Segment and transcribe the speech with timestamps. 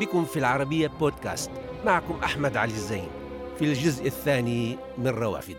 [0.00, 1.50] بكم في العربية بودكاست.
[1.86, 3.08] معكم أحمد علي الزين.
[3.58, 5.56] في الجزء الثاني من روافد.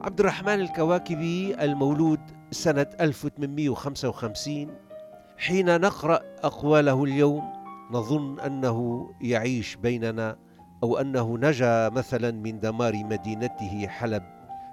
[0.00, 2.20] عبد الرحمن الكواكبي المولود
[2.50, 4.68] سنة 1855
[5.38, 7.52] حين نقرأ أقواله اليوم
[7.90, 10.36] نظن أنه يعيش بيننا
[10.82, 14.22] أو أنه نجا مثلا من دمار مدينته حلب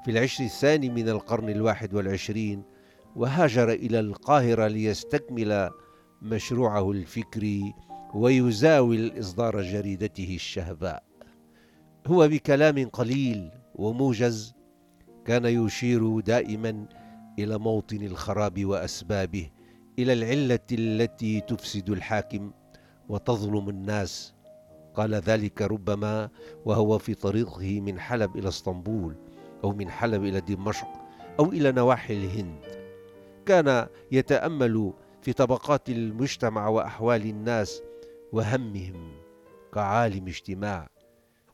[0.06, 2.64] في العشر الثاني من القرن الواحد والعشرين
[3.16, 5.70] وهاجر إلى القاهرة ليستكمل
[6.22, 7.74] مشروعه الفكري
[8.16, 11.04] ويزاول إصدار جريدته الشهباء.
[12.08, 14.56] هو بكلام قليل وموجز
[15.26, 16.86] كان يشير دائما
[17.40, 19.50] إلى موطن الخراب وأسبابه
[20.00, 22.52] إلى العلة التي تفسد الحاكم
[23.10, 24.34] وتظلم الناس.
[24.94, 26.30] قال ذلك ربما
[26.66, 29.16] وهو في طريقه من حلب إلى اسطنبول
[29.64, 30.88] أو من حلب إلى دمشق
[31.40, 32.60] أو إلى نواحي الهند.
[33.46, 37.82] كان يتأمل في طبقات المجتمع وأحوال الناس
[38.34, 39.12] وهمهم
[39.74, 40.88] كعالم اجتماع.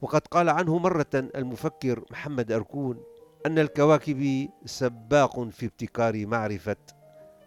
[0.02, 3.04] وقد قال عنه مرة المفكر محمد أركون
[3.46, 6.76] أن الكواكب سباق في ابتكار معرفة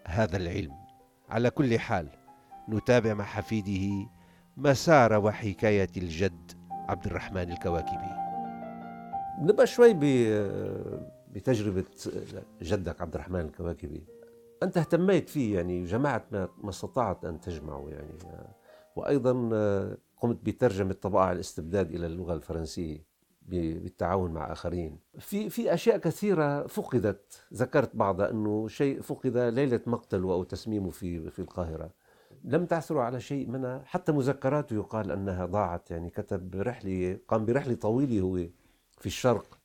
[0.06, 0.75] هذا العلم.
[1.28, 2.08] على كل حال
[2.69, 4.08] نتابع مع حفيده
[4.56, 8.11] مسار وحكاية الجد عبد الرحمن الكواكبي.
[9.39, 9.95] نبقى شوي
[11.33, 11.84] بتجربة
[12.62, 14.05] جدك عبد الرحمن الكواكبي.
[14.62, 18.19] أنت اهتميت فيه يعني جمعت ما استطعت أن تجمعه يعني.
[18.97, 23.05] وأيضا آه، قمت بترجمة طبائع الاستبداد إلى اللغة الفرنسية
[23.42, 24.98] بالتعاون مع آخرين.
[25.19, 27.47] في في أشياء كثيرة فقدت.
[27.55, 31.91] ذكرت بعضها أنه شيء فقد ليلة مقتله أو تسميمه في في القاهرة.
[32.45, 35.91] لم تعثروا على شيء منها حتى مذكراته يقال أنها ضاعت.
[35.91, 38.36] يعني كتب رحلة قام برحلة طويلة هو
[38.98, 39.58] في الشرق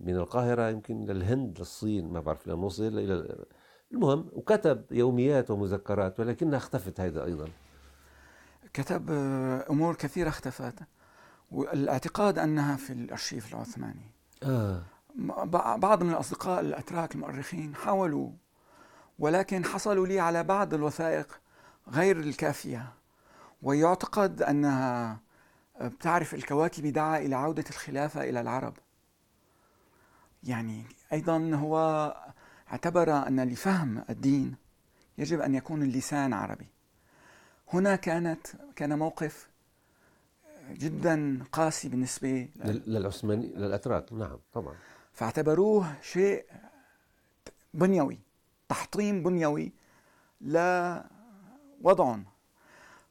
[0.00, 3.44] من القاهرة يمكن للهند للصين ما بعرف لما وصل إلى
[3.92, 7.48] المهم وكتب يوميات ومذكرات ولكنها اختفت هذا أيضا.
[8.72, 10.74] كتب آه، أمور كثيرة اختفت.
[11.50, 14.10] والاعتقاد أنها في الأرشيف العثماني.
[14.42, 14.82] آه.
[15.76, 18.30] بعض من الأصدقاء الأتراك المؤرخين حاولوا
[19.18, 21.40] ولكن حصلوا لي على بعض الوثائق
[21.88, 22.92] غير الكافية.
[23.62, 25.20] ويعتقد أنها
[25.80, 28.74] بتعرف الكواكب دعا إلى عودة الخلافة إلى العرب.
[30.42, 31.76] يعني أيضا هو
[32.72, 34.56] اعتبر أن لفهم الدين
[35.18, 36.75] يجب أن يكون اللسان عربي.
[37.72, 38.46] هنا كانت
[38.76, 39.48] كان موقف
[40.70, 44.12] جدا قاسي بالنسبة للعثماني للأتراك.
[44.12, 44.74] نعم طبعا.
[45.12, 46.44] فاعتبروه شيء
[47.74, 48.18] بنيوي
[48.68, 49.72] تحطيم بنيوي
[50.40, 52.24] لوضعهم.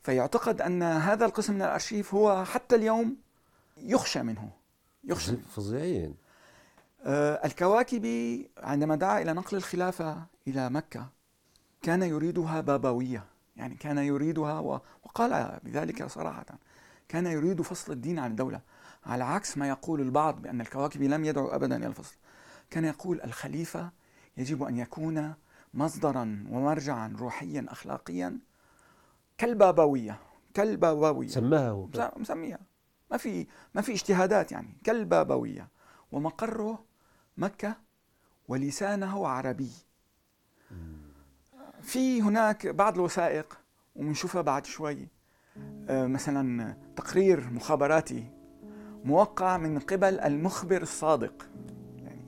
[0.04, 3.18] فيعتقد أن هذا القسم من الأرشيف هو حتى اليوم
[3.78, 4.52] يخشى منه.
[5.04, 5.38] يخشى.
[5.38, 6.16] فظيعين.
[7.04, 11.10] آه، الكواكبي عندما دعا إلى نقل الخلافة إلى مكة
[11.82, 13.34] كان يريدها بابوية.
[13.56, 14.60] يعني كان يريدها
[15.04, 16.46] وقال بذلك صراحة
[17.08, 18.62] كان يريد فصل الدين عن الدولة
[19.06, 22.16] على عكس ما يقول البعض بأن الكواكبي لم يدعو أبدا إلى الفصل.
[22.70, 23.92] كان يقول الخليفة
[24.38, 25.34] يجب أن يكون
[25.74, 28.40] مصدرا ومرجعا روحيا أخلاقيا
[29.38, 30.20] كالبابوية
[30.54, 31.28] كالبابوية.
[31.28, 31.88] سماها
[32.18, 32.60] مسميها.
[33.12, 34.78] ما في ما في اجتهادات يعني.
[34.84, 35.70] كالبابوية.
[36.12, 36.86] ومقره
[37.38, 37.76] مكة
[38.48, 39.72] ولسانه عربي.
[41.85, 43.57] في هناك بعض الوثائق
[43.96, 45.07] وبنشوفها بعد شوي.
[45.90, 48.23] آه، مثلا تقرير مخابراتي
[49.03, 51.34] موقع من قبل المخبر الصادق.
[51.97, 52.25] يعني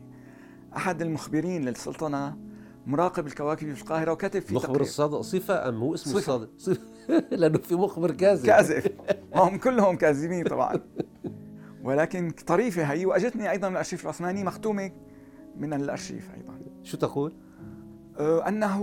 [0.75, 2.37] أحد المخبرين للسلطنة
[2.85, 6.49] مراقب الكواكب في القاهرة وكتب في مخبر الصادق صفة أم؟ هو اسمه الصادق.
[6.57, 6.81] صفة.
[7.31, 8.45] لأنه في مخبر كاذب.
[8.45, 8.91] كاذب.
[9.31, 10.81] وهم كلهم كاذبين طبعا.
[11.83, 13.05] ولكن طريفة هي.
[13.05, 14.91] وأجتني أيضا من الأرشيف العثماني مختومة
[15.55, 16.59] من الأرشيف أيضا.
[16.83, 17.46] شو تقول؟
[18.19, 18.81] آه أنه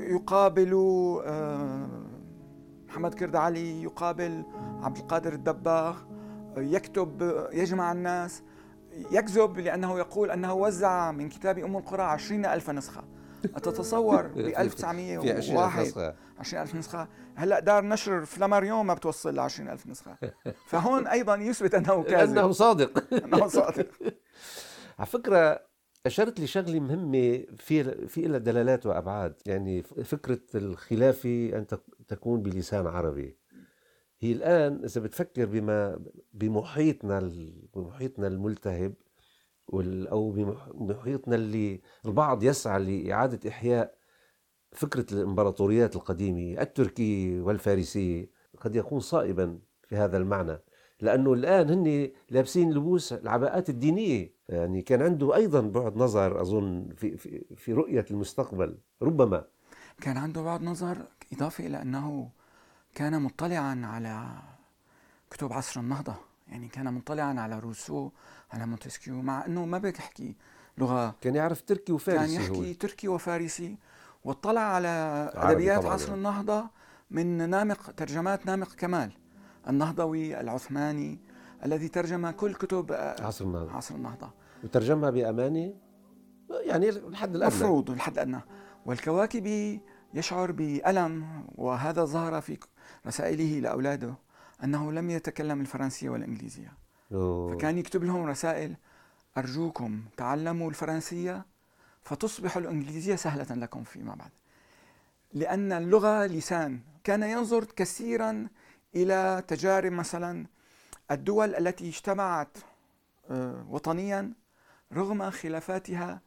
[0.00, 0.72] يقابل
[1.24, 1.88] آه
[2.88, 4.44] محمد كرد علي يقابل
[4.82, 5.96] عبد القادر الدباغ
[6.56, 8.42] آه يكتب يجمع الناس.
[9.10, 13.04] يكذب لأنه يقول أنه وزع من كتاب أم القرى عشرين ألف نسخة.
[13.44, 17.08] أتتصور ب 1901 20 ألف نسخة.
[17.34, 20.16] هلأ دار نشر فلاماريون ما بتوصل ل 20 ألف نسخة.
[20.70, 22.38] فهون أيضا يثبت أنه كاذب.
[22.38, 23.04] أنه صادق.
[23.24, 23.86] أنه صادق.
[24.98, 25.60] على فكرة
[26.06, 29.34] أشرت لشغلة مهمة في في لها دلالات وأبعاد.
[29.46, 31.66] يعني فكرة الخلافة أن
[32.08, 33.38] تكون بلسان عربي.
[34.20, 35.98] هي الآن إذا بتفكر بما
[36.32, 37.32] بمحيطنا
[37.74, 38.94] بمحيطنا الملتهب
[40.12, 40.30] أو
[40.74, 43.94] بمحيطنا اللي البعض يسعى لإعادة إحياء
[44.72, 48.30] فكرة الإمبراطوريات القديمة التركية والفارسية
[48.60, 49.58] قد يكون صائبا
[49.88, 50.58] في هذا المعنى.
[51.04, 54.34] لأنه الآن هن لابسين لبوس العباءات الدينية.
[54.48, 59.44] يعني كان عنده أيضا بعد نظر أظن في, في, في رؤية المستقبل ربما.
[60.00, 60.96] كان عنده بعد نظر
[61.32, 62.30] إضافة إلى أنه
[62.94, 64.26] كان مطلعا على
[65.30, 66.14] كتب عصر النهضة.
[66.48, 68.10] يعني كان مطلعا على روسو
[68.52, 70.36] على مونتسكيو مع أنه ما بيحكي
[70.78, 71.14] لغة.
[71.20, 72.74] كان يعرف تركي وفارسي كان يحكي هو.
[72.74, 73.76] تركي وفارسي.
[74.24, 74.88] واطلع على
[75.34, 75.92] أدبيات طبعاً.
[75.94, 76.18] عصر يعني.
[76.18, 76.66] النهضة
[77.10, 79.12] من نامق ترجمات نامق كمال.
[79.68, 81.18] النهضوي العثماني
[81.64, 83.72] الذي ترجم كل كتب آه، عصر النهضة.
[83.72, 84.30] عصر النهضة.
[84.64, 85.74] وترجمها بأماني؟
[86.50, 87.56] يعني الحد الأدنى.
[87.56, 88.40] مفروض الحد الأدنى.
[88.86, 89.80] والكواكبي
[90.14, 92.58] يشعر بألم وهذا ظهر في
[93.06, 94.14] رسائله لأولاده
[94.64, 96.72] أنه لم يتكلم الفرنسية والإنجليزية.
[97.12, 97.56] أوه.
[97.56, 98.76] فكان يكتب لهم رسائل
[99.38, 101.46] أرجوكم تعلموا الفرنسية
[102.02, 104.30] فتصبح الإنجليزية سهلة لكم فيما بعد.
[105.32, 108.48] لأن اللغة لسان كان ينظر كثيرا
[108.96, 110.46] إلى تجارب مثلا
[111.10, 112.58] الدول التي اجتمعت
[113.30, 114.32] آه، وطنيا
[114.92, 116.20] رغم خلافاتها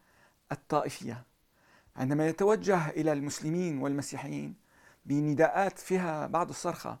[0.52, 1.22] الطائفية.
[1.96, 4.54] عندما يتوجه إلى المسلمين والمسيحيين
[5.04, 6.98] بنداءات فيها بعض الصرخة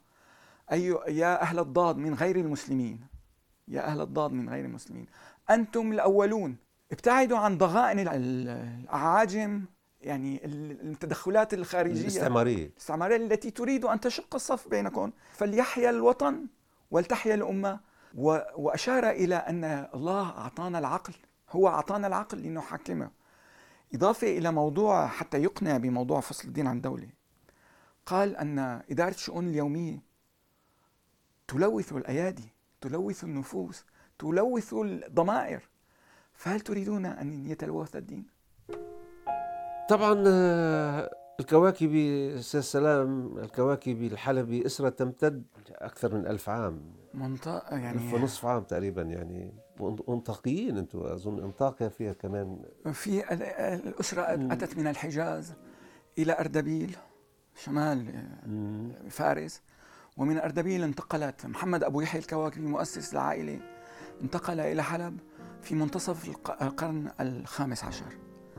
[0.72, 3.06] أي يا أهل الضاد من غير المسلمين.
[3.68, 5.06] يا أهل الضاد من غير المسلمين.
[5.50, 6.56] أنتم الأولون
[6.92, 9.64] ابتعدوا عن ضغائن ال- الأعاجم
[10.00, 12.02] يعني التدخلات الخارجية.
[12.02, 12.66] الاستعمارية.
[12.66, 15.12] الاستعمارية التي تريد أن تشق الصف بينكم.
[15.32, 16.46] فليحيا الوطن
[16.90, 17.80] ولتحيا الأمة.
[18.14, 19.64] وأشار إلى أن
[19.94, 21.14] الله أعطانا العقل.
[21.50, 23.10] هو أعطانا العقل لنحكمه
[23.94, 27.08] إضافة إلى موضوع حتى يقنع بموضوع فصل الدين عن الدولة
[28.06, 28.58] قال أن
[28.90, 30.02] إدارة الشؤون اليومية
[31.48, 32.48] تلوث الأيادي
[32.80, 33.84] تلوث النفوس
[34.18, 35.68] تلوث الضمائر.
[36.34, 38.26] فهل تريدون أن يتلوث الدين؟
[39.88, 46.80] طبعا آه، الكواكبي أستاذ سلام الكواكبي الحلبي اسرة تمتد أكثر من ألف عام
[47.14, 52.62] منطقة ألف يعني ونصف عام تقريبا يعني وانطاقيين أنتم أظن انطاكيا فيها كمان
[52.92, 53.42] في ال-
[53.88, 54.52] الأسرة مم.
[54.52, 55.52] أتت من الحجاز
[56.18, 56.96] إلى أردبيل
[57.64, 58.92] شمال مم.
[59.10, 59.62] فارس
[60.16, 63.60] ومن أردبيل انتقلت محمد أبو يحيى الكواكبي مؤسس العائلة
[64.22, 65.18] انتقل إلى حلب
[65.62, 68.12] في منتصف الق- القرن الخامس عشر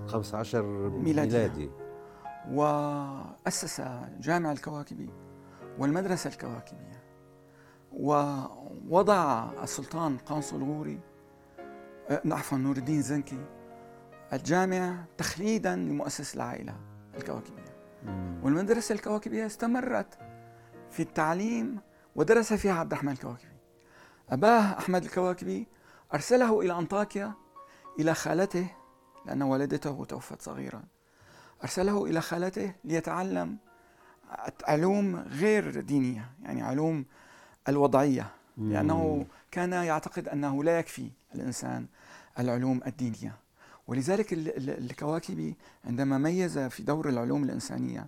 [0.08, 1.38] 15 ميلادي.
[1.38, 1.72] ميلادي
[2.52, 3.82] وأسس
[4.20, 5.10] جامع الكواكبي
[5.80, 7.04] والمدرسة الكواكبية
[7.94, 11.00] ووضع السلطان قنصل غوري
[12.10, 13.46] آه، عفوا نور الدين زنكي
[14.34, 16.76] الجامع تخليدا لمؤسس العائلة
[17.16, 17.80] الكواكبية.
[18.44, 20.18] والمدرسة الكواكبية استمرت
[20.92, 21.80] في التعليم
[22.16, 23.58] ودرس فيها عبد الرحمن الكواكبي
[24.30, 25.68] أباه أحمد الكواكبي
[26.14, 27.34] أرسله إلى أنطاكيا
[28.00, 28.68] إلى خالته
[29.26, 30.84] لأن والدته توفت صغيرا.
[31.64, 33.58] أرسله إلى خالته ليتعلم
[34.64, 37.06] علوم غير دينية يعني علوم
[37.70, 38.28] الوضعية
[38.58, 39.26] لأنه.
[39.52, 41.88] كان يعتقد أنه لا يكفي الإنسان
[42.40, 43.36] العلوم الدينية.
[43.88, 45.56] ولذلك ال- ال- الكواكبي
[45.86, 48.08] عندما ميز في دور العلوم الإنسانية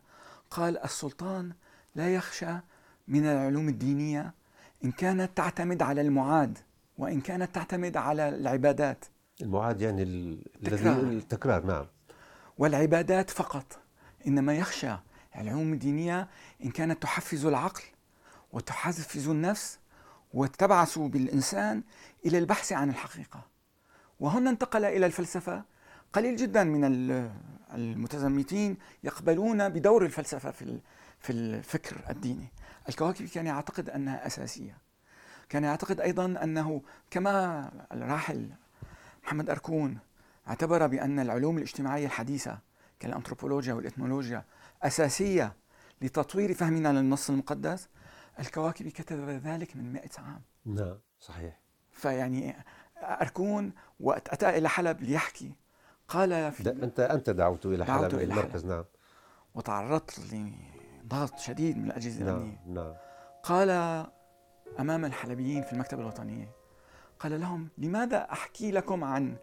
[0.52, 1.52] قال السلطان
[1.96, 2.54] لا يخشى
[3.08, 4.34] من العلوم الدينية
[4.86, 6.58] إن كانت تعتمد على المعاد
[6.98, 9.06] وإن كانت تعتمد على العبادات.
[9.42, 11.00] المعاد يعني ال- الذي تكرار.
[11.00, 11.86] التكرار نعم.
[12.58, 13.80] والعبادات فقط
[14.27, 14.96] إنما يخشى
[15.36, 16.27] العلوم الدينية
[16.65, 17.84] إن كانت تحفز العقل
[18.51, 19.80] وتحفز النفس
[20.34, 21.84] وتبعث بالإنسان
[22.25, 23.42] إلى البحث عن الحقيقة.
[24.20, 25.63] وهنا انتقل إلى الفلسفة.
[26.13, 27.32] قليل جدا من ال-
[27.74, 30.80] المتزمتين يقبلون بدور الفلسفة في
[31.20, 32.48] في الفكر الديني.
[32.89, 34.77] الكواكب كان يعتقد أنها أساسية.
[35.50, 38.50] كان يعتقد أيضا أنه كما الراحل
[39.32, 39.98] محمد أركون
[40.48, 42.60] اعتبر بأن العلوم الاجتماعية الحديثة
[43.00, 44.46] كالأنثروبولوجيا والإثنولوجيا
[44.84, 45.54] أساسية
[46.02, 47.90] لتطوير فهمنا للنص المقدس
[48.40, 50.42] الكواكب كتب ذلك من مئة عام.
[50.66, 50.98] نعم.
[51.20, 51.60] صحيح.
[51.92, 52.56] فيعني
[52.98, 55.56] أركون وقت أتى إلى حلب ليحكي.
[56.08, 58.86] قال في انت أنت دعوته إلى دعوته حلب إلى المركز نعم.
[59.54, 62.62] وتعرضت لضغط شديد من الأجهزة نعم الأمنية.
[62.68, 62.94] نعم.
[63.44, 63.70] قال
[64.80, 66.61] أمام الحلبيين في المكتبة الوطنية
[67.24, 69.36] قال لهم لماذا أحكي لكم عن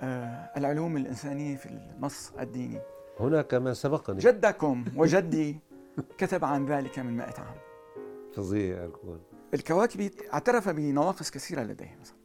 [0.00, 2.80] آه، العلوم الإنسانية في النص الديني؟
[3.20, 4.18] هناك من سبقني.
[4.18, 5.58] جدكم وجدي
[6.18, 7.56] كتب عن ذلك من مئة عام.
[8.34, 9.20] فظيع يكون
[9.54, 12.16] الكواكبي اعترف بنواقص كثيرة لديه مثلا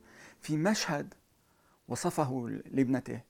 [0.42, 1.14] في مشهد
[1.88, 3.22] وصفه لابنته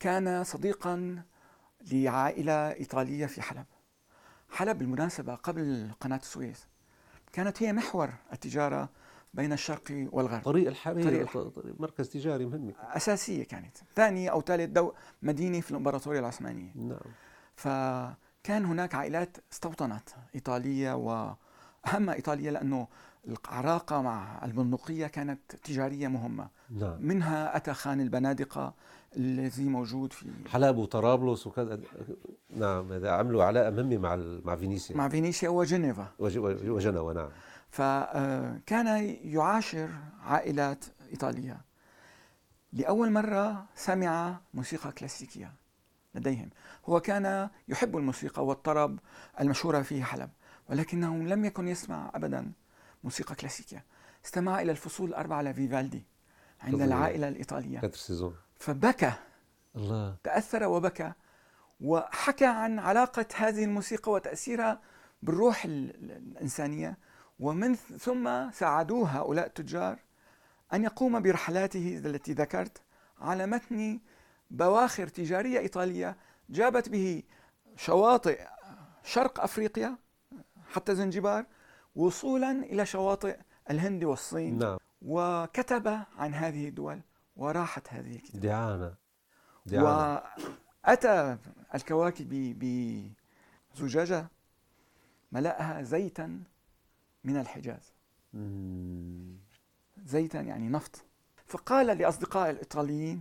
[0.00, 1.22] كان صديقا
[1.92, 3.66] لعائلة إيطالية في حلب.
[4.50, 6.66] حلب بالمناسبة قبل قناة السويس.
[7.32, 8.88] كانت هي محور التجارة
[9.34, 10.42] بين الشرق والغرب.
[10.42, 13.76] طريق الحرير طريق طريق مركز تجاري مهم أساسية كانت.
[13.96, 14.92] ثاني أو ثالث دو
[15.22, 16.72] مدينة في الإمبراطورية العثمانية.
[16.74, 16.98] نعم.
[17.56, 22.88] فكان هناك عائلات استوطنت إيطالية وأهم إيطالية لأنه
[23.28, 26.48] العلاقة مع البندقية كانت تجارية مهمة.
[26.70, 26.96] نعم.
[27.00, 28.74] منها أتى خان البنادقة
[29.16, 31.80] الذي موجود في حلب وطرابلس وكذا.
[32.56, 34.96] نعم هذا عملوا علاقة مهمة مع مع فينيسيا.
[34.96, 36.08] مع فينيسيا وجنيفا.
[36.18, 37.28] وج- وجنوى نعم.
[37.76, 39.90] فكان يعاشر
[40.22, 41.60] عائلات إيطالية.
[42.72, 45.52] لأول مرة سمع موسيقى كلاسيكية
[46.14, 46.50] لديهم.
[46.86, 48.98] هو كان يحب الموسيقى والطرب
[49.40, 50.30] المشهورة في حلب
[50.70, 52.52] ولكنه لم يكن يسمع أبدا
[53.04, 53.84] موسيقى كلاسيكية.
[54.24, 56.02] استمع إلى الفصول الأربعة لفيفالدي
[56.60, 56.74] عند.
[56.84, 57.78] العائلة الإيطالية.
[58.58, 59.12] فبكى.
[59.76, 60.16] الله.
[60.24, 61.12] تأثر وبكى
[61.80, 64.80] وحكى عن علاقة هذه الموسيقى وتأثيرها
[65.22, 66.96] بالروح ال- ال- الإنسانية.
[67.38, 69.98] ومن ثم ساعدوه هؤلاء التجار
[70.72, 72.82] أن يقوم برحلاته التي ذكرت
[73.20, 74.00] على متن
[74.50, 76.16] بواخر تجارية إيطالية
[76.50, 77.22] جابت به
[77.76, 78.40] شواطئ
[79.04, 79.96] شرق أفريقيا
[80.72, 81.46] حتى زنجبار
[81.96, 83.38] وصولا إلى شواطئ
[83.70, 84.78] الهند والصين نعم.
[85.02, 85.88] وكتب
[86.18, 87.00] عن هذه الدول
[87.36, 88.40] وراحت هذه الكتاب.
[88.40, 88.94] دعانة
[89.66, 90.22] دعانة
[90.84, 91.38] وأتى
[91.74, 92.58] الكواكب
[93.74, 94.26] بزجاجة
[95.32, 96.40] ملأها زيتا
[97.26, 97.92] من الحجاز.
[100.04, 101.04] زيتا يعني نفط.
[101.46, 103.20] فقال لأصدقاء الإيطاليين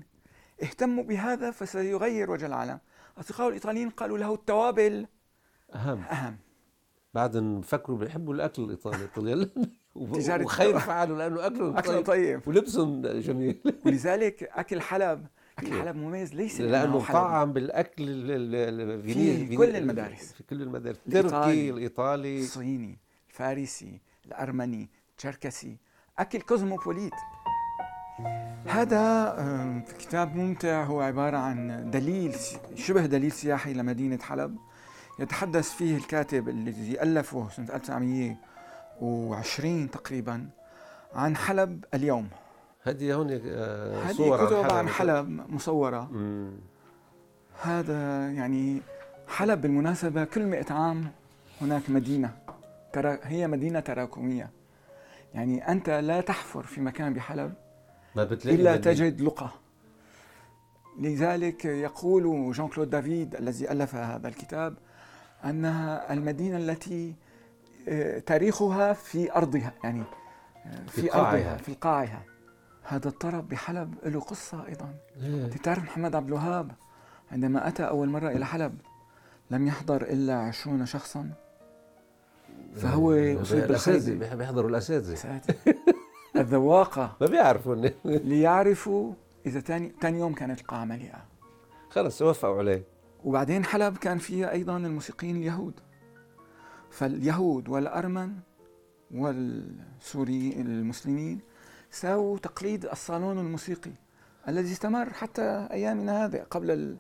[0.63, 2.79] اهتموا بهذا فسيغير وجه العالم.
[3.17, 5.07] أصدقاء الإيطاليين قالوا له التوابل
[5.75, 6.00] أهم.
[6.03, 6.38] أهم.
[7.13, 9.50] بعد فكروا بيحبوا الأكل الإيطالي الإيطاليين
[9.95, 10.79] وخير.
[10.79, 12.41] فعلوا لأنه أكلهم أكله طيب طيب.
[12.47, 13.62] ولبسهم جميل.
[13.85, 15.25] ولذلك أكل حلب.
[15.59, 17.05] أكل حلب مميز ليس لأنه.
[17.12, 19.03] طعم بالأكل ال- ال- ال-
[19.47, 20.33] في كل المدارس.
[20.33, 20.97] في كل المدارس.
[21.07, 22.39] التركي الإيطالي.
[22.39, 23.00] الصيني.
[23.36, 25.77] الفارسي الأرمني التشركسي
[26.20, 27.13] أكل كوزموبوليت.
[28.65, 29.36] هذا
[30.00, 32.36] كتاب ممتع هو عبارة عن دليل
[32.75, 34.58] شبه دليل سياحي لمدينة حلب.
[35.20, 40.50] يتحدث فيه الكاتب الذي ألفه سنة 1920 تقريبا
[41.15, 42.30] عن حلب اليوم.
[42.84, 46.10] هذه هون آه، هذه صور كتب عن حلب مصورة.
[46.12, 46.51] مم.
[47.62, 48.82] هذا يعني
[49.27, 51.12] حلب بالمناسبة كل مئة عام
[51.62, 52.44] هناك مدينة.
[53.23, 54.49] هي مدينة تراكمية
[55.33, 57.53] يعني أنت لا تحفر في مكان بحلب
[58.15, 58.93] ما بتلاقي إلا مدينة.
[58.93, 59.49] تجد لقى
[60.99, 64.77] لذلك يقول جان كلود دافيد الذي ألف هذا الكتاب
[65.45, 67.15] أنها المدينة التي
[67.87, 70.03] آه، تاريخها في أرضها يعني
[70.65, 71.31] آه، في في قاعها.
[71.31, 72.21] أرضها في قاعها
[72.83, 75.45] هذا الطرب بحلب له قصة أيضا إيه.
[75.45, 76.71] أنت تعرف محمد عبد الوهاب
[77.31, 78.77] عندما أتى أول مرة إلى حلب
[79.51, 81.29] لم يحضر إلا عشرون شخصا
[82.75, 83.67] فهو أصيب الأساتذة.
[83.67, 85.15] بالخزي بيح- بيحضروا الأساتذة.
[85.15, 85.53] ساتر.
[86.35, 87.15] الذواقة.
[87.21, 87.75] ما بيعرفوا
[88.05, 89.13] ليعرفوا
[89.45, 91.25] إذا تاني, تاني يوم كانت القاعة مليئة
[91.89, 92.83] خلص وافقوا عليه.
[93.25, 95.73] وبعدين حلب كان فيها أيضا الموسيقيين اليهود.
[96.91, 98.31] فاليهود والأرمن
[99.11, 101.39] والسوري المسلمين
[101.91, 103.91] ساووا تقليد الصالون الموسيقي
[104.47, 106.97] الذي استمر حتى أيامنا هذه قبل ال-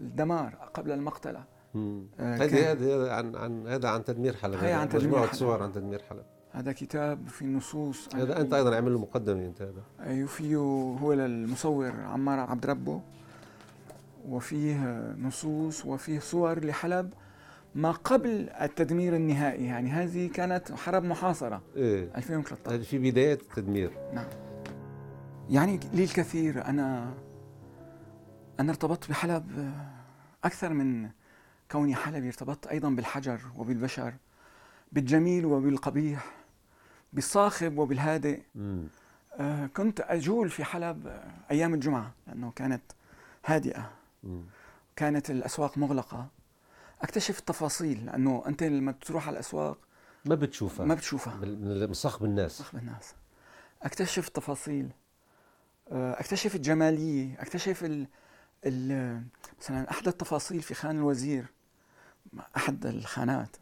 [0.00, 1.44] الدمار قبل المقتلة.
[1.74, 2.06] مم.
[2.20, 5.32] آه، هذه عن عن هذا عن تدمير حلب هي هذا عن تدمير مجموعة.
[5.32, 9.62] صور عن تدمير حلب هذا كتاب في النصوص هذا أنت أيضا عامل له مقدمة أنت
[9.62, 9.82] هذا.
[10.00, 10.56] أيوة فيه
[11.02, 13.00] هو للمصور عمار عبد ربه
[14.28, 17.12] وفيه نصوص وفيه صور لحلب
[17.74, 19.66] ما قبل التدمير النهائي.
[19.66, 21.62] يعني هذه كانت حرب محاصرة.
[21.76, 22.10] إيه.
[22.16, 23.90] 2013 هذه في بداية التدمير.
[24.14, 24.26] نعم.
[25.50, 27.14] يعني لي الكثير أنا
[28.60, 29.72] أنا ارتبطت بحلب
[30.44, 31.08] أكثر من
[31.70, 34.14] كوني حلبي ارتبطت أيضا بالحجر وبالبشر
[34.92, 36.34] بالجميل وبالقبيح
[37.12, 38.40] بالصاخب وبالهادئ.
[39.38, 42.82] آه، كنت أجول في حلب أيام الجمعة لأنه كانت
[43.44, 43.90] هادئة.
[44.24, 44.42] مم.
[44.96, 46.28] كانت الأسواق مغلقة.
[47.02, 49.78] أكتشف التفاصيل لأنه أنت لما تروح على الأسواق
[50.24, 50.86] ما بتشوفها.
[50.86, 51.34] ما بتشوفها.
[51.34, 52.52] من صخب الناس.
[52.52, 53.14] صخب الناس.
[53.82, 54.88] أكتشف التفاصيل.
[55.92, 57.40] آه، أكتشف الجمالية.
[57.40, 58.06] أكتشف ال
[58.66, 59.22] ال
[59.60, 61.46] مثلا أحد التفاصيل في خان الوزير.
[62.56, 63.56] أحد الخانات.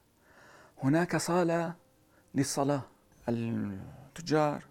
[0.83, 1.75] هناك صالة
[2.35, 2.83] للصلاة.
[3.29, 4.63] التجار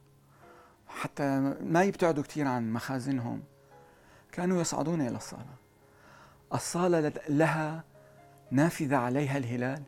[0.87, 3.43] حتى ما يبتعدوا كثير عن مخازنهم.
[4.31, 5.55] كانوا يصعدون إلى الصالة.
[6.53, 7.83] الصالة لها
[8.51, 9.83] نافذة عليها الهلال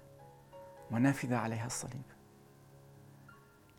[0.91, 2.03] ونافذة عليها الصليب.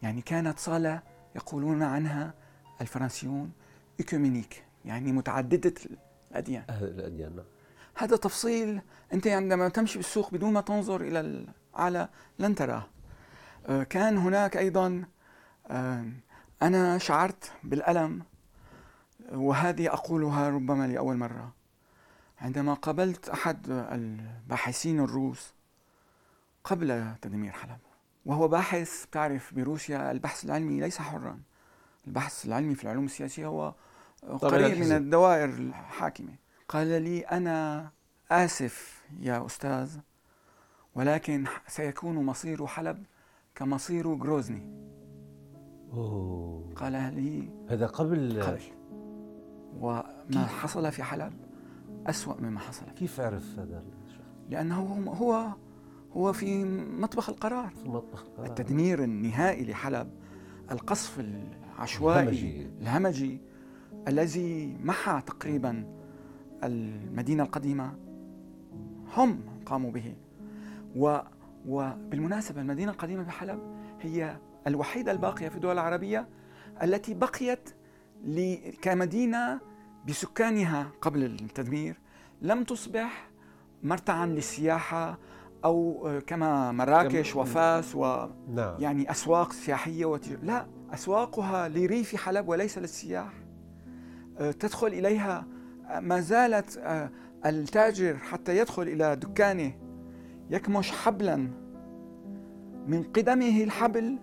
[0.02, 1.02] يعني كانت صالة
[1.36, 2.34] يقولون عنها
[2.80, 3.52] الفرنسيون
[4.00, 5.74] إيكومينيك يعني متعددة
[6.30, 6.64] الأديان.
[6.70, 7.44] أهل الأديان نعم.
[7.98, 8.80] هذا تفصيل.
[9.12, 12.86] أنت عندما تمشي بالسوق بدون ما تنظر إلى الأعلى لن تراه.
[13.66, 15.04] آه، كان هناك أيضا
[15.66, 16.04] آه،
[16.62, 18.22] أنا شعرت بالألم
[19.32, 21.52] وهذه أقولها ربما لأول مرة.
[22.40, 25.54] عندما قابلت أحد الباحثين الروس
[26.64, 27.78] قبل تدمير حلب
[28.26, 31.40] وهو باحث بتعرف بروسيا البحث العلمي ليس حرا.
[32.06, 33.74] البحث العلمي في العلوم السياسية هو
[34.40, 36.32] قريب من الدوائر الحاكمة.
[36.68, 37.90] قال لي أنا
[38.30, 39.96] آسف يا أستاذ
[40.94, 43.04] ولكن سيكون مصير حلب
[43.54, 44.62] كمصير جروزني
[45.92, 46.74] أوه.
[46.76, 48.60] قال لي هذا قبل قبل
[49.80, 51.32] وما حصل في حلب
[52.06, 55.48] أسوأ مما حصل كيف عرف هذا الشخص؟ لأنه هو
[56.12, 56.64] هو في
[57.00, 60.10] مطبخ القرار في مطبخ القرار التدمير النهائي لحلب
[60.70, 62.66] القصف العشوائي الهمجي.
[62.80, 63.40] الهمجي
[64.08, 65.95] الذي محى تقريبا
[66.64, 67.94] المدينة القديمة
[69.16, 70.14] هم قاموا به.
[70.96, 71.18] و
[71.68, 73.60] وبالمناسبة المدينة القديمة بحلب
[74.00, 74.36] هي
[74.66, 76.28] الوحيدة الباقية في الدول العربية
[76.82, 77.70] التي بقيت
[78.82, 79.60] كمدينة
[80.08, 81.96] بسكانها قبل التدمير.
[82.42, 83.30] لم تصبح
[83.82, 85.18] مرتعا للسياحة
[85.64, 88.74] أو كما مراكش وفاس و نعم.
[88.78, 90.36] يعني أسواق سياحية وتج...
[90.42, 93.32] لا أسواقها لريف حلب وليس للسياح.
[94.38, 95.46] آه، تدخل إليها
[95.90, 97.10] ما زالت آه،
[97.46, 99.72] التاجر حتى يدخل إلى دكانه
[100.50, 101.36] يكمش حبلا.
[102.86, 104.18] من قدمه الحبل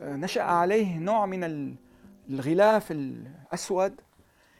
[0.00, 1.74] آه، نشأ عليه نوع من ال-
[2.30, 4.00] الغلاف الأسود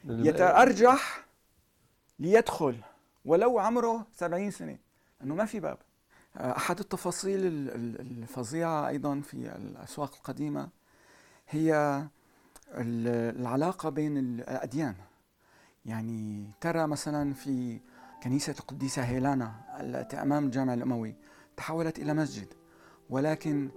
[0.05, 1.25] يتأرجح
[2.19, 2.75] ليدخل
[3.25, 4.77] ولو عمره سبعين سنة
[5.23, 5.77] أنه ما في باب.
[6.37, 10.69] أحد التفاصيل ال- ال- الفظيعة أيضا في الأسواق القديمة
[11.49, 11.73] هي
[12.71, 14.95] ال- العلاقة بين الأديان.
[15.85, 17.79] يعني ترى مثلا في
[18.23, 21.15] كنيسة القديسة هيلانا التي أمام الجامع الأموي
[21.57, 22.53] تحولت إلى مسجد
[23.09, 23.69] ولكن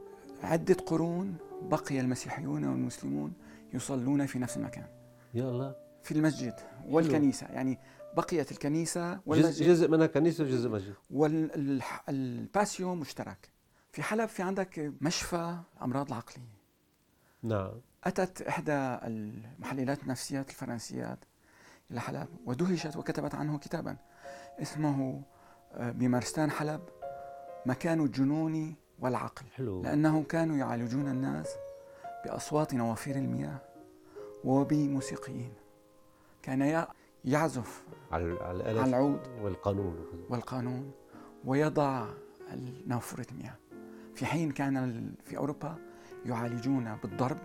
[0.43, 3.33] عدة قرون بقي المسيحيون والمسلمون
[3.73, 4.87] يصلون في نفس المكان.
[5.35, 5.75] يا الله.
[6.03, 6.55] في المسجد
[6.87, 7.79] والكنيسة يعني
[8.17, 9.69] بقيت الكنيسة والمسجد.
[9.69, 10.95] جزء منها كنيسة وجزء مسجد.
[11.11, 13.51] والباسيو مشترك.
[13.93, 16.63] في حلب في عندك مشفى أمراض العقلية.
[17.43, 17.81] نعم.
[18.05, 21.25] أتت إحدى المحللات النفسيات الفرنسيات
[21.93, 23.97] إلى حلب ودهشت وكتبت عنه كتابا
[24.63, 25.23] اسمه
[25.75, 26.81] آه، بمارستان حلب
[27.67, 29.47] مكان الجنون والعقل.
[29.55, 29.83] حلو.
[29.83, 31.49] لأنه كانوا يعالجون الناس
[32.25, 33.59] بأصوات نوافير المياه
[34.45, 35.53] وبموسيقيين.
[36.43, 36.87] كان
[37.25, 40.07] يعزف على على العود والقانون.
[40.31, 40.93] والقانون
[41.45, 42.07] ويضع
[42.87, 43.57] نافورة المياه.
[44.15, 45.77] في حين كان في أوروبا
[46.27, 47.39] يعالجون بالضرب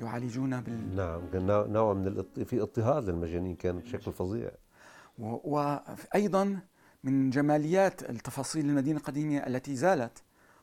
[0.00, 2.40] يعالجون بال نعم كان نوع- من الاضط...
[2.40, 4.50] في اضطهاد للمجانين كان بشكل فظيع.
[5.18, 6.58] و- وأيضا
[7.04, 10.22] من جماليات التفاصيل المدينة القديمة التي زالت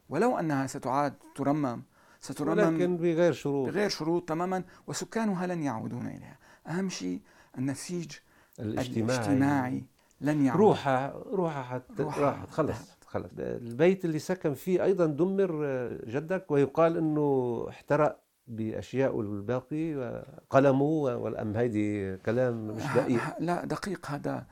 [0.10, 1.82] ولو أنها ستعاد ترمم
[2.20, 3.70] سترمم ولكن بغير شروط.
[3.70, 6.38] بغير شروط تماما وسكانها لن يعودون إليها.
[6.68, 7.22] أهم شيء
[7.58, 8.12] النسيج
[8.60, 9.04] الاجتماعي.
[9.18, 9.84] الاجتماعي
[10.22, 10.60] لن يعود.
[10.60, 11.84] روحها روحها حت...
[12.00, 12.78] روحها راحت خلص.
[13.06, 13.30] خلص.
[13.40, 15.64] البيت اللي سكن فيه أيضا دمر
[16.08, 18.20] جدك ويقال إنه احترق.
[18.48, 21.58] بأشياء الباقي قلمه والأم.
[21.58, 23.22] هيدي كلام مش دقيق.
[23.40, 24.06] لا دقيق.
[24.12, 24.46] هذا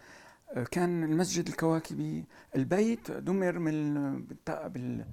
[0.71, 2.25] كان المسجد الكواكبي.
[2.55, 3.93] البيت دمر من
[4.47, 5.05] بال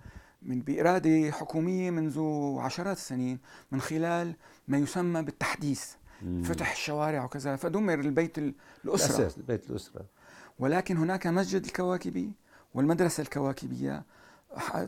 [0.43, 2.21] من بإرادة حكومية منذ
[2.59, 3.39] عشرات السنين
[3.73, 4.35] من خلال
[4.69, 5.93] ما يسمى بالتحديث
[6.23, 6.43] مم.
[6.43, 7.57] فتح الشوارع وكذا.
[7.57, 9.17] فدمر البيت ال- الأسرة.
[9.21, 10.05] الاساس بيت الأسرة.
[10.59, 12.33] ولكن هناك مسجد الكواكبي
[12.75, 14.05] والمدرسة الكواكبية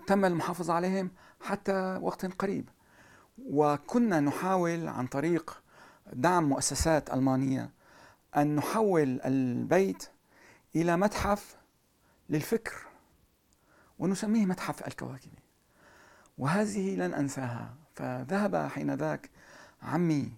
[0.06, 2.68] تم المحافظة عليهم حتى وقت قريب.
[3.38, 5.62] وكنا نحاول عن طريق
[6.12, 7.70] دعم مؤسسات ألمانية
[8.36, 10.08] أن نحول البيت
[10.76, 11.56] إلى متحف
[12.30, 12.74] للفكر
[13.98, 15.30] ونسميه متحف الكواكب
[16.38, 17.74] وهذه لن أنساها.
[17.94, 19.30] فذهب حين ذاك
[19.82, 20.32] عمي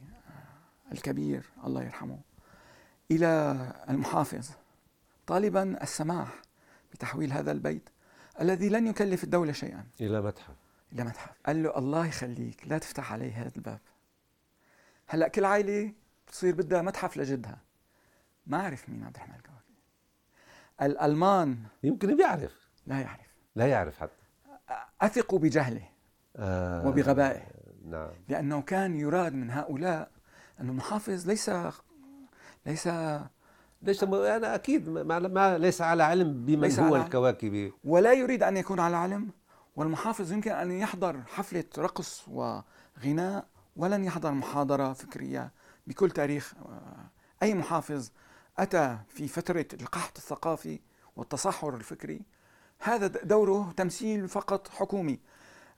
[0.92, 2.18] الكبير الله يرحمه
[3.11, 3.56] إلى
[3.90, 4.48] المحافظ
[5.26, 6.42] طالبا السماح
[6.92, 7.88] بتحويل هذا البيت
[8.40, 9.85] الذي لن يكلف الدولة شيئا.
[10.00, 10.54] إلى متحف.
[10.92, 11.37] إلى متحف.
[11.46, 13.81] قال له الله يخليك لا تفتح عليه هذا الباب.
[15.07, 15.92] هلأ كل عائلة
[16.27, 17.59] بتصير بدها متحف لجدها.
[18.46, 19.57] ما أعرف مين عبد الرحمن الكواكبي
[20.83, 21.59] الألمان.
[21.83, 22.68] يمكن بيعرف.
[22.87, 23.37] لا يعرف.
[23.57, 24.22] لا يعرف حتى.
[25.01, 25.88] أثقوا بجهله
[26.37, 27.42] آه وبغبائه.
[27.85, 28.11] نعم.
[28.29, 30.11] لأنه كان يراد من هؤلاء
[30.61, 31.51] أن المحافظ ليس
[32.66, 32.88] ليس
[33.83, 34.03] ليس.
[34.03, 35.18] أنا أكيد ما...
[35.18, 37.72] ما ليس على علم بمن ليس هو الكواكبي.
[37.85, 39.31] ولا يريد أن يكون على علم.
[39.76, 45.52] والمحافظ يمكن أن يحضر حفلة رقص وغناء ولن يحضر محاضرة فكرية
[45.86, 46.54] بكل تاريخ.
[46.66, 47.10] آه،
[47.42, 48.10] أي محافظ
[48.58, 50.80] أتى في فترة القحط الثقافي
[51.16, 52.20] والتصحر الفكري
[52.78, 55.20] هذا دوره تمثيل فقط حكومي.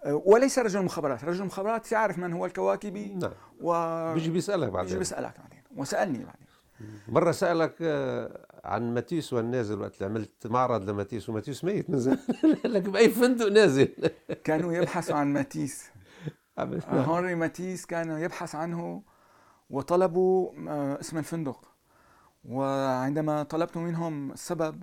[0.04, 3.32] آه، وليس رجل مخابرات رجل مخابرات يعرف من هو الكواكبي نعم.
[3.61, 4.87] و بيجي بيسألك بعدين.
[4.87, 5.62] بيجي بيسألك بعدين.
[5.76, 6.47] وسألني بعدين.
[7.08, 12.18] مرة سألك آه، عن ماتيس والنازل وقت اللي عملت معرض لماتيس وماتيس ميت من زمان.
[12.64, 13.94] لك بأي فندق نازل.
[14.44, 15.90] كانوا يبحثوا عن ماتيس.
[16.88, 19.02] هنري ماتيس كان يبحث عنه
[19.70, 21.60] وطلبوا آه، اسم الفندق.
[22.44, 24.82] وعندما طلبت منهم السبب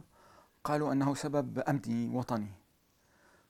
[0.63, 2.51] قالوا أنه سبب أمني وطني.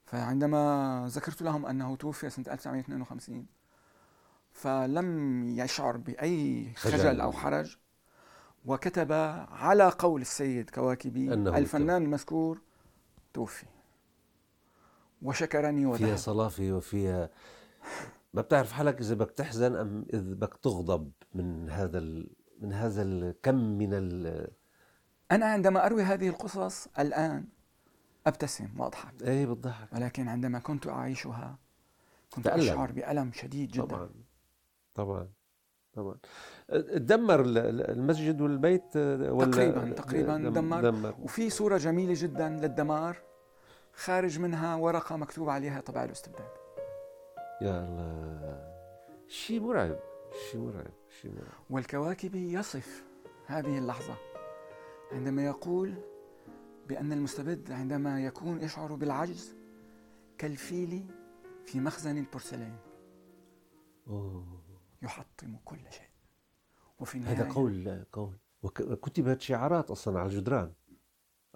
[0.05, 3.45] فعندما ذكرت لهم أنه توفي سنة 1952
[4.51, 7.77] فلم يشعر بأي خجل أو حرج.
[8.65, 9.11] وكتب
[9.51, 12.61] على قول السيد كواكبي الفنان المذكور
[13.33, 13.65] توفي.
[15.21, 16.05] وشكرني وذهب.
[16.05, 17.29] فيها صلافة وفيها
[18.33, 22.29] ما بتعرف حالك إذا بدك تحزن أم إذا بدك تغضب من هذا ال...
[22.59, 24.47] من هذا الكم من ال...
[25.31, 27.45] أنا عندما أروي هذه القصص الآن
[28.27, 29.23] أبتسم وأضحك.
[29.23, 31.59] إيه بتضحك ولكن عندما كنت أعيشها
[32.29, 32.61] كنت تألم.
[32.61, 33.85] أشعر بألم شديد جدا.
[33.85, 34.09] طبعا.
[34.95, 35.27] طبعا.
[35.95, 36.15] طبعا.
[36.95, 41.15] دمر المسجد والبيت ولا تقريبا تقريبا دمر, دمر.
[41.23, 43.17] وفي صورة جميلة جدا للدمار
[43.93, 46.49] خارج منها ورقة مكتوب عليها طبع الاستبداد.
[47.61, 48.75] يا الله.
[49.27, 49.99] شيء مرعب
[50.51, 51.63] شيء مرعب شيء مرعب.
[51.69, 53.03] والكواكبي يصف
[53.45, 54.15] هذه اللحظة
[55.11, 55.93] عندما يقول
[56.87, 59.55] بأن المستبد عندما يكون يشعر بالعجز
[60.37, 61.05] كالفيل
[61.65, 62.75] في مخزن البورسلين.
[64.07, 64.64] أوه.
[65.01, 66.09] يحطم كل شيء.
[66.99, 68.05] وفي النهاية هذا قول.
[68.13, 70.71] قول وكتبت شعارات أصلا على الجدران.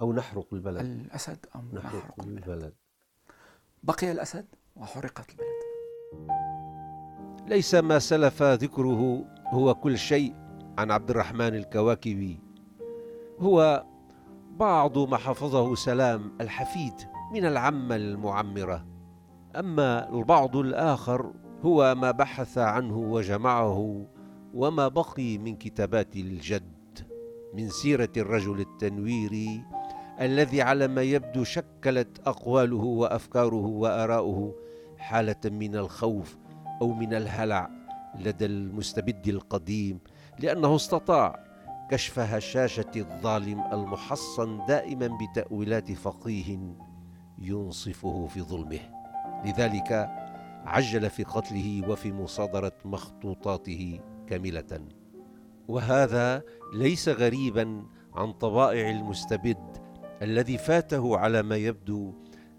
[0.01, 0.85] أو نحرق البلد.
[0.85, 2.49] الأسد أم نحرق, نحرق البلد.
[2.49, 2.73] البلد.
[3.83, 5.59] بقي الأسد وحرقت البلد.
[7.47, 10.35] ليس ما سلف ذكره هو كل شيء
[10.77, 12.39] عن عبد الرحمن الكواكبي.
[13.39, 13.85] هو
[14.51, 16.93] بعض ما حفظه سلام الحفيد
[17.33, 18.87] من العمة المعمرة.
[19.55, 21.33] أما البعض الآخر
[21.65, 24.05] هو ما بحث عنه وجمعه
[24.53, 26.99] وما بقي من كتابات الجد
[27.53, 29.63] من سيرة الرجل التنويري
[30.21, 34.55] الذي على ما يبدو شكلت أقواله وأفكاره وآراؤه
[34.97, 36.37] حالة من الخوف
[36.81, 37.69] أو من الهلع
[38.19, 39.99] لدى المستبد القديم
[40.39, 41.49] لأنه استطاع
[41.91, 46.59] كشف هشاشة الظالم المحصن دائما بتأويلات فقيه
[47.39, 48.79] ينصفه في ظلمه.
[49.45, 50.09] لذلك
[50.65, 54.87] عجل في قتله وفي مصادرة مخطوطاته كاملة.
[55.67, 56.43] وهذا
[56.73, 59.77] ليس غريبا عن طبائع المستبد
[60.21, 62.13] الذي فاته على ما يبدو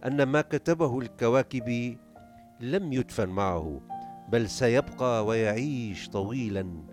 [0.07, 1.97] أن ما كتبه الكواكب
[2.61, 3.81] لم يدفن معه
[4.29, 6.85] بل سيبقى ويعيش طويلا.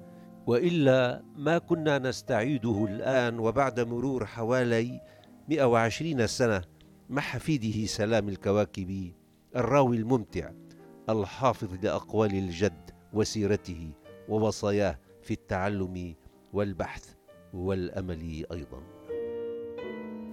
[0.48, 5.02] وإلا ما كنا نستعيده الآن وبعد مرور حوالي
[5.50, 6.62] 120 سنة
[7.10, 9.12] مع حفيده سلام الكواكب
[9.56, 10.50] الراوي الممتع.
[11.10, 13.92] الحافظ لأقوال الجد وسيرته
[14.30, 16.16] ووصاياه في التعلم
[16.54, 17.14] والبحث
[17.54, 18.84] والأمل أيضا.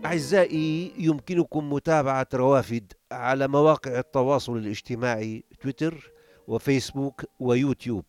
[0.05, 6.13] أعزائي يمكنكم متابعة روافد على مواقع التواصل الاجتماعي تويتر
[6.49, 8.05] وفيسبوك ويوتيوب.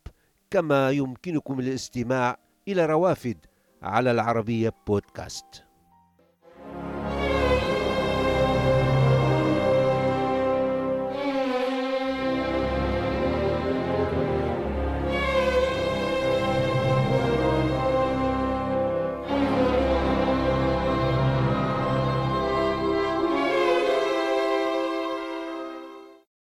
[0.52, 3.46] كما يمكنكم الاستماع إلى روافد
[3.82, 5.65] على العربية بودكاست.